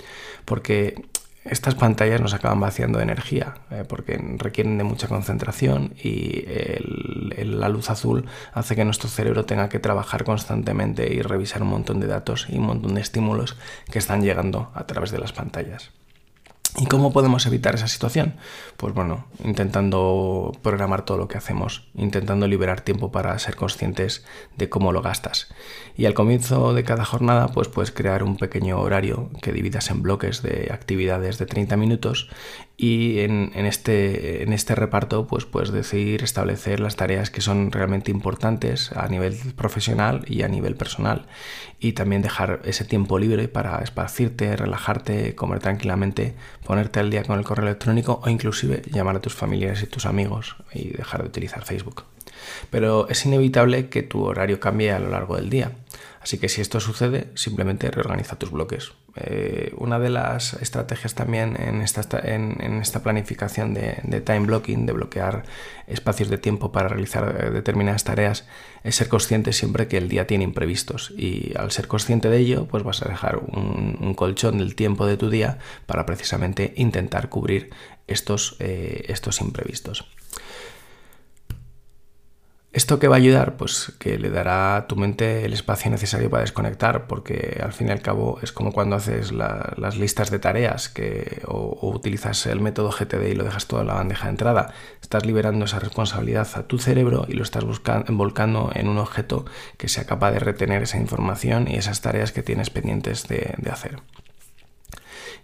porque 0.45 1.03
estas 1.49 1.75
pantallas 1.75 2.21
nos 2.21 2.33
acaban 2.33 2.59
vaciando 2.59 2.99
de 2.99 3.03
energía 3.03 3.55
eh, 3.71 3.83
porque 3.87 4.19
requieren 4.37 4.77
de 4.77 4.83
mucha 4.83 5.07
concentración 5.07 5.93
y 6.01 6.45
la 7.37 7.69
luz 7.69 7.89
azul 7.89 8.25
hace 8.53 8.75
que 8.75 8.85
nuestro 8.85 9.09
cerebro 9.09 9.45
tenga 9.45 9.69
que 9.69 9.79
trabajar 9.79 10.23
constantemente 10.23 11.13
y 11.13 11.21
revisar 11.21 11.61
un 11.61 11.69
montón 11.69 11.99
de 11.99 12.07
datos 12.07 12.47
y 12.49 12.57
un 12.57 12.65
montón 12.65 12.95
de 12.95 13.01
estímulos 13.01 13.57
que 13.91 13.99
están 13.99 14.21
llegando 14.21 14.71
a 14.73 14.85
través 14.85 15.11
de 15.11 15.19
las 15.19 15.33
pantallas. 15.33 15.91
¿Y 16.77 16.85
cómo 16.85 17.11
podemos 17.11 17.45
evitar 17.45 17.75
esa 17.75 17.87
situación? 17.87 18.35
Pues 18.77 18.93
bueno, 18.93 19.25
intentando 19.43 20.51
programar 20.61 21.03
todo 21.03 21.17
lo 21.17 21.27
que 21.27 21.37
hacemos, 21.37 21.87
intentando 21.95 22.47
liberar 22.47 22.81
tiempo 22.81 23.11
para 23.11 23.37
ser 23.39 23.55
conscientes 23.55 24.23
de 24.55 24.69
cómo 24.69 24.91
lo 24.91 25.01
gastas. 25.01 25.49
Y 25.97 26.05
al 26.05 26.13
comienzo 26.13 26.73
de 26.73 26.83
cada 26.83 27.05
jornada, 27.05 27.47
pues 27.47 27.67
puedes 27.67 27.91
crear 27.91 28.23
un 28.23 28.37
pequeño 28.37 28.79
horario 28.79 29.31
que 29.41 29.51
dividas 29.51 29.89
en 29.89 30.03
bloques 30.03 30.43
de 30.43 30.69
actividades 30.71 31.39
de 31.39 31.47
30 31.47 31.75
minutos 31.75 32.29
y 32.81 33.19
en, 33.19 33.51
este, 33.65 34.41
en 34.41 34.53
este 34.53 34.73
reparto 34.73 35.27
pues 35.27 35.43
puedes 35.43 35.73
decidir 35.73 36.23
establecer 36.23 36.79
las 36.79 36.95
tareas 36.95 37.29
que 37.29 37.41
son 37.41 37.73
realmente 37.73 38.09
importantes 38.09 38.93
a 38.93 39.09
nivel 39.09 39.35
profesional 39.57 40.23
y 40.27 40.43
a 40.43 40.47
nivel 40.47 40.75
personal 40.75 41.25
y 41.81 41.91
también 41.91 42.21
dejar 42.21 42.61
ese 42.63 42.85
tiempo 42.85 43.19
libre 43.19 43.49
para 43.49 43.79
esparcirte, 43.79 44.55
relajarte, 44.55 45.35
comer 45.35 45.59
tranquilamente, 45.59 46.35
ponerte 46.65 47.01
al 47.01 47.09
día 47.09 47.23
con 47.25 47.37
el 47.37 47.43
correo 47.43 47.65
electrónico 47.67 48.21
o 48.23 48.29
inclusive 48.29 48.81
llamar 48.89 49.17
a 49.17 49.21
tus 49.21 49.35
familiares 49.35 49.83
y 49.83 49.87
tus 49.87 50.05
amigos 50.05 50.55
y 50.73 50.91
dejar 50.91 51.23
de 51.23 51.27
utilizar 51.27 51.65
Facebook. 51.65 52.05
Pero 52.69 53.07
es 53.09 53.25
inevitable 53.25 53.89
que 53.89 54.03
tu 54.03 54.23
horario 54.23 54.59
cambie 54.59 54.91
a 54.91 54.99
lo 54.99 55.09
largo 55.09 55.35
del 55.35 55.49
día. 55.49 55.71
Así 56.21 56.37
que 56.37 56.49
si 56.49 56.61
esto 56.61 56.79
sucede, 56.79 57.29
simplemente 57.35 57.89
reorganiza 57.91 58.37
tus 58.37 58.51
bloques. 58.51 58.91
Eh, 59.15 59.73
una 59.77 59.99
de 59.99 60.09
las 60.09 60.53
estrategias 60.53 61.15
también 61.15 61.55
en 61.59 61.81
esta, 61.81 63.01
planificación 63.01 63.73
de, 63.73 64.21
time 64.21 64.41
blocking, 64.41 64.85
de 64.85 64.93
bloquear 64.93 65.43
espacios 65.87 66.29
de 66.29 66.37
tiempo 66.37 66.71
para 66.71 66.89
realizar 66.89 67.35
eh, 67.39 67.49
determinadas 67.51 68.03
tareas, 68.03 68.45
es 68.83 68.95
ser 68.95 69.07
consciente 69.07 69.53
siempre 69.53 69.87
que 69.87 69.97
el 69.97 70.09
día 70.09 70.27
tiene 70.27 70.43
imprevistos. 70.43 71.13
Y 71.17 71.53
al 71.57 71.71
ser 71.71 71.87
consciente 71.87 72.29
de 72.29 72.37
ello, 72.37 72.67
pues 72.67 72.83
vas 72.83 73.01
a 73.01 73.09
dejar 73.09 73.37
un, 73.37 74.13
colchón 74.15 74.57
del 74.57 74.75
tiempo 74.75 75.05
de 75.05 75.15
tu 75.15 75.29
día 75.29 75.59
para 75.85 76.05
precisamente 76.05 76.73
intentar 76.75 77.29
cubrir 77.29 77.69
estos, 78.07 78.57
eh, 78.59 79.05
estos 79.07 79.39
imprevistos. 79.39 80.05
¿Esto 82.71 82.99
qué 82.99 83.07
va 83.07 83.15
a 83.15 83.17
ayudar? 83.17 83.57
Pues 83.57 83.93
que 83.97 84.19
le 84.19 84.29
dará 84.29 84.75
a 84.75 84.87
tu 84.87 84.95
mente 84.95 85.43
el 85.43 85.53
espacio 85.53 85.89
necesario 85.89 86.29
para 86.29 86.41
desconectar, 86.41 87.07
porque 87.07 87.59
al 87.63 87.73
fin 87.73 87.87
y 87.87 87.91
al 87.91 88.03
cabo 88.03 88.39
es 88.43 88.51
como 88.51 88.71
cuando 88.71 88.95
haces 88.95 89.31
las 89.31 89.97
listas 89.97 90.29
de 90.29 90.37
tareas 90.37 90.87
que, 90.87 91.41
o, 91.47 91.89
utilizas 91.89 92.45
el 92.45 92.61
método 92.61 92.91
GTD 92.91 93.29
y 93.31 93.35
lo 93.35 93.43
dejas 93.43 93.65
todo 93.65 93.81
en 93.81 93.87
la 93.87 93.95
bandeja 93.95 94.25
de 94.25 94.31
entrada. 94.31 94.73
Estás 95.01 95.25
liberando 95.25 95.65
esa 95.65 95.79
responsabilidad 95.79 96.47
a 96.53 96.67
tu 96.67 96.77
cerebro 96.77 97.25
y 97.27 97.33
lo 97.33 97.43
estás 97.43 97.63
volcando 97.65 98.71
en 98.75 98.87
un 98.87 98.99
objeto 98.99 99.45
que 99.77 99.87
sea 99.87 100.05
capaz 100.05 100.31
de 100.31 100.39
retener 100.39 100.83
esa 100.83 100.99
información 100.99 101.67
y 101.67 101.75
esas 101.75 102.01
tareas 102.01 102.31
que 102.31 102.43
tienes 102.43 102.69
pendientes 102.69 103.27
de 103.27 103.71
hacer. 103.71 103.99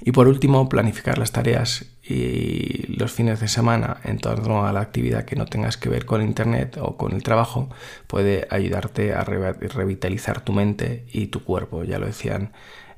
Y 0.07 0.11
por 0.11 0.27
último, 0.27 0.69
planificar 0.69 1.17
las 1.17 1.31
tareas 1.31 1.83
y 2.03 2.85
los 2.95 3.11
fines 3.11 3.39
de 3.39 3.47
semana 3.47 3.97
en 4.03 4.19
torno 4.19 4.67
a 4.67 4.71
la 4.71 4.81
actividad 4.81 5.25
que 5.25 5.35
no 5.35 5.47
tengas 5.47 5.77
que 5.77 5.89
ver 5.89 6.05
con 6.05 6.21
Internet 6.21 6.77
o 6.79 6.95
con 6.95 7.13
el 7.13 7.23
trabajo 7.23 7.69
puede 8.05 8.47
ayudarte 8.51 9.15
a 9.15 9.23
revitalizar 9.23 10.41
tu 10.41 10.53
mente 10.53 11.07
y 11.11 11.27
tu 11.27 11.43
cuerpo. 11.43 11.83
Ya 11.83 11.97
lo 11.97 12.05
decían 12.05 12.51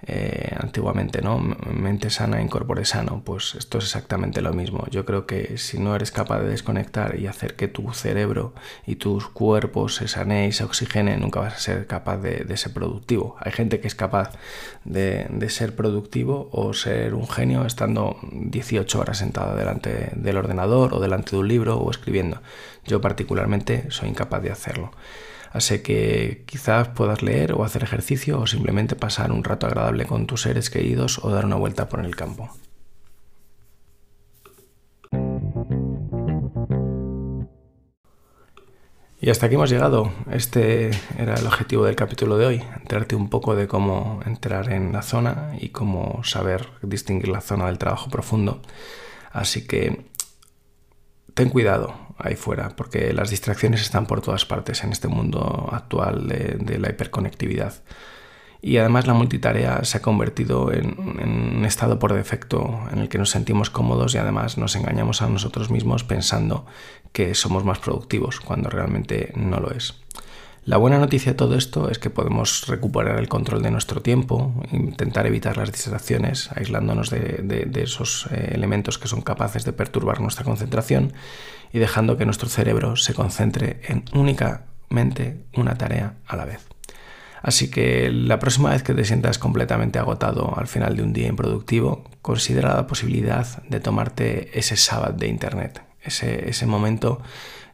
eh, 0.06 0.56
antiguamente, 0.60 1.24
¿no? 1.24 1.39
Mente 1.39 2.12
sana, 2.12 2.39
incorpore 2.42 2.86
sano. 2.86 3.24
Pues 3.25 3.56
esto 3.56 3.80
es 3.80 3.86
exactamente 3.86 4.42
lo 4.42 4.54
mismo. 4.54 4.86
Yo 4.92 5.06
creo 5.06 5.25
que 5.25 5.58
si 5.58 5.80
no 5.80 5.96
eres 5.96 6.12
capaz 6.12 6.42
de 6.42 6.50
desconectar 6.50 7.20
y 7.20 7.25
hacer 7.25 7.56
que 7.56 7.68
tu 7.68 7.92
cerebro 7.94 8.54
y 8.86 8.98
tus 8.98 9.27
cuerpos 9.27 9.96
se 9.96 10.08
saneen 10.08 10.50
y 10.50 10.51
se 10.51 10.63
oxigenen, 10.63 11.22
nunca 11.22 11.39
vas 11.39 11.56
a 11.56 11.60
ser 11.60 11.88
capaz 11.88 12.18
de, 12.18 12.58
ser 12.58 12.74
productivo. 12.74 13.38
Hay 13.39 13.51
gente 13.51 13.80
que 13.80 13.88
es 13.88 13.96
capaz 13.96 14.34
de, 14.86 15.27
de, 15.30 15.50
ser 15.50 15.75
productivo 15.75 16.50
o 16.51 16.74
ser 16.74 17.13
un 17.16 17.27
genio 17.27 17.66
estando 17.66 18.18
18 18.32 19.00
horas 19.00 19.18
sentado 19.18 19.56
delante 19.56 20.12
del 20.16 20.38
ordenador 20.38 20.94
o 20.94 21.00
delante 21.00 21.32
de 21.32 21.38
un 21.38 21.48
libro 21.48 21.77
o 21.77 21.89
escribiendo. 21.89 22.42
Yo 22.86 23.01
particularmente 23.01 23.89
soy 23.89 24.10
incapaz 24.10 24.44
de 24.44 24.51
hacerlo. 24.51 24.92
Así 25.51 25.80
que 25.80 26.44
quizás 26.46 26.89
puedas 26.89 27.22
leer 27.22 27.54
o 27.54 27.63
hacer 27.63 27.84
ejercicio 27.84 28.39
o 28.39 28.48
simplemente 28.48 28.96
pasar 28.96 29.32
un 29.32 29.44
rato 29.44 29.68
agradable 29.68 30.06
con 30.06 30.27
tus 30.27 30.42
seres 30.42 30.70
queridos 30.70 31.20
o 31.24 31.30
dar 31.30 31.46
una 31.46 31.56
vuelta 31.56 31.89
por 31.89 32.04
el 32.06 32.16
campo. 32.16 32.50
Y 39.20 39.32
hasta 39.32 39.48
aquí 39.48 39.56
hemos 39.56 39.70
llegado. 39.70 40.12
Este 40.32 40.92
era 41.18 41.34
el 41.34 41.48
objetivo 41.48 41.86
del 41.86 41.96
capítulo 41.96 42.38
de 42.38 42.46
hoy, 42.46 42.63
enterarte 42.80 43.16
un 43.16 43.30
poco 43.30 43.56
de 43.56 43.68
cómo 43.68 44.20
entrar 44.25 44.72
en 44.72 44.94
la 44.94 45.01
zona 45.01 45.56
y 45.60 45.70
cómo 45.70 46.24
saber 46.24 46.68
distinguir 46.84 47.30
la 47.30 47.42
zona 47.42 47.66
del 47.66 47.80
trabajo 47.80 48.12
profundo. 48.12 48.62
Así 49.32 49.66
que 49.66 50.06
ten 51.34 51.50
cuidado 51.50 52.07
ahí 52.18 52.36
fuera, 52.36 52.76
porque 52.76 53.14
las 53.14 53.30
distracciones 53.30 53.82
están 53.82 54.06
por 54.06 54.22
todas 54.22 54.46
partes 54.46 54.84
en 54.84 54.92
este 54.92 55.08
mundo 55.08 55.70
actual 55.72 56.28
de, 56.28 56.80
la 56.80 56.90
hiperconectividad. 56.90 57.74
Y 58.62 58.78
además 58.78 59.06
la 59.06 59.14
multitarea 59.14 59.84
se 59.84 59.98
ha 59.98 60.02
convertido 60.02 60.74
en, 60.74 61.00
un 61.00 61.64
estado 61.66 62.00
por 62.00 62.14
defecto 62.14 62.82
en 62.92 63.00
el 63.00 63.10
que 63.10 63.20
nos 63.20 63.30
sentimos 63.30 63.70
cómodos 63.70 64.16
y 64.16 64.18
además 64.18 64.58
nos 64.58 64.76
engañamos 64.76 65.22
a 65.22 65.30
nosotros 65.30 65.70
mismos 65.70 66.04
pensando 66.04 66.65
que 67.12 67.36
somos 67.36 67.63
más 67.63 67.80
productivos 67.80 68.39
cuando 68.39 68.70
realmente 68.70 69.32
no 69.36 69.60
lo 69.60 69.72
es. 69.72 70.02
La 70.67 70.75
buena 70.75 70.99
noticia 70.99 71.32
de 71.32 71.38
todo 71.38 71.56
esto 71.56 71.89
es 71.89 71.97
que 71.97 72.10
podemos 72.10 72.67
recuperar 72.67 73.19
el 73.19 73.30
control 73.30 73.63
de 73.63 73.71
nuestro 73.71 74.01
tiempo, 74.01 74.53
intentar 74.69 75.25
evitar 75.25 75.56
las 75.56 75.71
distracciones, 75.71 76.49
aislándonos 76.51 77.10
de, 77.10 77.71
esos 77.75 78.27
eh, 78.32 78.51
elementos 78.53 78.97
que 78.97 79.08
son 79.08 79.21
capaces 79.21 79.63
de 79.63 79.71
perturbar 79.71 80.19
nuestra 80.19 80.43
concentración 80.43 81.13
y 81.71 81.80
dejando 81.80 82.17
que 82.17 82.25
nuestro 82.25 82.49
cerebro 82.49 82.97
se 82.97 83.13
concentre 83.13 83.80
en 83.86 84.03
únicamente 84.12 85.45
una 85.56 85.77
tarea 85.77 86.15
a 86.27 86.36
la 86.36 86.43
vez. 86.43 86.67
Así 87.41 87.71
que 87.71 88.12
la 88.12 88.38
próxima 88.38 88.71
vez 88.71 88.84
que 88.84 88.93
te 88.93 89.06
sientas 89.06 89.39
completamente 89.39 89.99
agotado 89.99 90.53
al 90.58 90.67
final 90.67 90.97
de 90.97 91.03
un 91.03 91.13
día 91.13 91.27
improductivo, 91.30 92.03
considera 92.21 92.75
la 92.75 92.88
posibilidad 92.88 93.63
de 93.69 93.80
tomarte 93.80 94.60
ese 94.60 94.75
sábado 94.75 95.13
de 95.17 95.27
Internet, 95.30 95.82
ese, 96.03 96.65
momento 96.65 97.21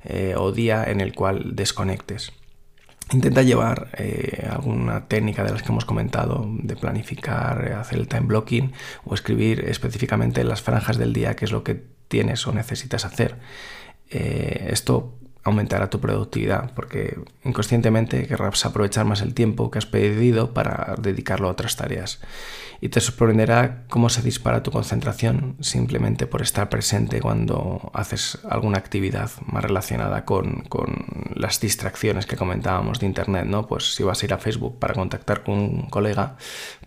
eh, 0.03 0.35
o 0.37 0.51
día 0.51 0.83
en 0.83 1.01
el 1.01 1.15
cual 1.15 1.55
desconectes. 1.55 2.33
Intenta 3.13 3.43
llevar 3.43 3.89
eh, 3.97 4.47
alguna 4.49 5.07
técnica 5.07 5.43
de 5.43 5.51
las 5.51 5.61
que 5.61 5.69
hemos 5.69 5.85
comentado, 5.85 6.47
de 6.49 6.75
planificar, 6.75 7.67
eh, 7.67 7.73
hacer 7.73 7.99
el 7.99 8.07
time 8.07 8.21
blocking 8.21 8.73
o 9.05 9.13
escribir 9.13 9.65
específicamente 9.67 10.43
las 10.43 10.63
franjas 10.63 10.97
del 10.97 11.13
día, 11.13 11.35
qué 11.35 11.45
es 11.45 11.51
lo 11.51 11.63
que 11.63 11.83
tienes 12.07 12.45
o 12.47 12.53
necesitas 12.53 13.05
hacer. 13.05 13.37
Eh, 14.09 14.69
esto 14.71 15.13
aumentará 15.43 15.89
tu 15.89 15.99
productividad 15.99 16.73
porque 16.73 17.19
inconscientemente 17.43 18.27
querrás 18.27 18.65
aprovechar 18.65 19.05
más 19.05 19.21
el 19.21 19.33
tiempo 19.33 19.69
que 19.71 19.77
has 19.77 19.85
pedido 19.85 20.53
para 20.53 20.95
dedicarlo 21.01 21.47
a 21.47 21.51
otras 21.51 21.75
tareas 21.75 22.19
y 22.83 22.89
te 22.89 22.99
sorprenderá 22.99 23.85
cómo 23.87 24.09
se 24.09 24.21
dispara 24.21 24.61
tu 24.61 24.69
concentración 24.69 25.55
simplemente 25.61 26.27
por 26.27 26.41
estar 26.41 26.67
presente 26.67 27.21
cuando 27.21 27.89
haces 27.93 28.39
alguna 28.49 28.77
actividad 28.77 29.31
más 29.45 29.63
relacionada 29.63 30.25
con, 30.25 30.65
las 31.33 31.61
distracciones 31.61 32.25
que 32.25 32.35
comentábamos 32.35 32.99
de 32.99 33.05
internet, 33.05 33.45
¿no? 33.45 33.67
Pues 33.67 33.95
si 33.95 34.03
vas 34.03 34.21
a 34.21 34.25
ir 34.25 34.33
a 34.33 34.37
Facebook 34.37 34.79
para 34.79 34.93
contactar 34.93 35.43
con 35.43 35.55
un 35.59 35.89
colega, 35.89 36.35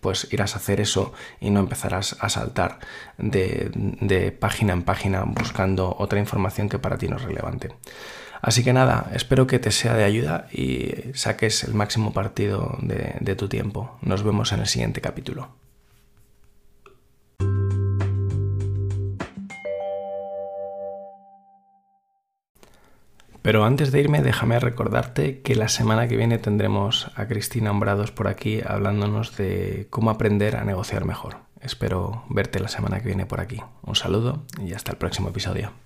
pues 0.03 0.29
irás 0.33 0.53
a 0.53 0.59
hacer 0.59 0.83
eso 0.83 1.15
y 1.41 1.49
no 1.49 1.61
empezarás 1.61 2.19
a 2.21 2.29
saltar 2.29 2.79
de, 3.17 3.71
de 3.73 4.33
página 4.33 4.75
en 4.75 4.83
página 4.83 5.25
buscando 5.25 5.97
otra 5.99 6.19
información 6.19 6.69
que 6.69 6.79
para 6.79 6.99
ti 6.99 7.09
no 7.09 7.17
es 7.17 7.23
relevante. 7.23 7.71
Así 8.47 8.63
que 8.63 8.73
nada, 8.73 9.11
espero 9.13 9.49
que 9.49 9.59
te 9.59 9.73
sea 9.73 9.95
de 9.95 10.05
ayuda 10.05 10.47
y 10.53 10.95
saques 11.15 11.65
el 11.65 11.75
máximo 11.75 12.13
partido 12.13 12.79
de 12.81 13.35
tu 13.35 13.49
tiempo. 13.49 13.99
Nos 14.03 14.23
vemos 14.23 14.53
en 14.53 14.61
el 14.61 14.69
siguiente 14.69 15.01
capítulo. 15.01 15.49
Pero 23.43 23.65
antes 23.65 23.91
de 23.91 23.99
irme, 23.99 24.23
déjame 24.23 24.61
recordarte 24.61 25.41
que 25.41 25.57
la 25.57 25.67
semana 25.67 26.07
que 26.07 26.17
viene 26.17 26.39
tendremos 26.39 27.11
a 27.17 27.27
Cristina 27.27 27.73
Hombrados 27.73 28.13
por 28.13 28.29
aquí 28.29 28.61
hablándonos 28.65 29.37
de 29.37 29.89
cómo 29.91 30.11
aprender 30.11 30.55
a 30.55 30.63
negociar 30.63 31.05
mejor. 31.05 31.39
Espero 31.61 32.23
verte 32.29 32.61
la 32.61 32.69
semana 32.69 33.01
que 33.01 33.09
viene 33.09 33.27
por 33.27 33.41
aquí. 33.41 33.61
Un 33.83 33.97
saludo 33.97 34.45
y 34.65 34.73
hasta 34.73 34.93
el 34.93 34.99
próximo 34.99 35.31
episodio. 35.31 35.86